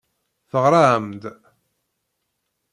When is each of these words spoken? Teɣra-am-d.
Teɣra-am-d. 0.51 1.23